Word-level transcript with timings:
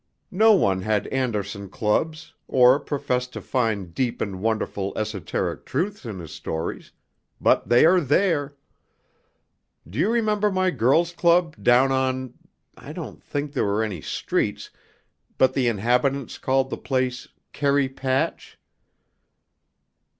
No 0.33 0.53
one 0.53 0.81
had 0.81 1.05
Andersen 1.09 1.69
clubs, 1.69 2.33
or 2.47 2.79
professed 2.79 3.33
to 3.33 3.39
find 3.41 3.93
deep 3.93 4.19
and 4.19 4.41
wonderful 4.41 4.93
esoteric 4.97 5.63
truths 5.63 6.05
in 6.07 6.17
his 6.17 6.31
stories, 6.31 6.91
but 7.39 7.69
they 7.69 7.85
are 7.85 8.01
there. 8.01 8.55
Do 9.87 9.99
you 9.99 10.09
remember 10.09 10.49
my 10.49 10.71
girls' 10.71 11.13
club 11.13 11.55
down 11.61 11.91
on 11.91 12.33
I 12.75 12.93
don't 12.93 13.21
think 13.23 13.53
there 13.53 13.63
were 13.65 13.83
any 13.83 14.01
streets, 14.01 14.71
but 15.37 15.53
the 15.53 15.67
inhabitants 15.67 16.39
called 16.39 16.71
the 16.71 16.77
place 16.79 17.27
'Kerry 17.53 17.87
Patch'?" 17.87 18.57